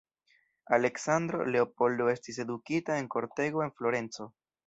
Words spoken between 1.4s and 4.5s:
Leopoldo estis edukita en kortego de Florenco.